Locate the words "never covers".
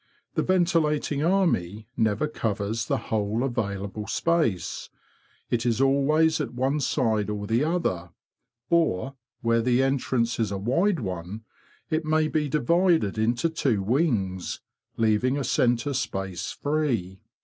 1.95-2.87